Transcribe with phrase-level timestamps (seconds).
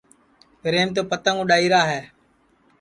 [0.61, 2.01] پِریم تو پتنٚگ اُڈؔائیرا ہے